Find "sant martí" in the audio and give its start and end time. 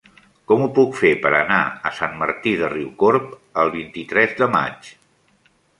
1.99-2.55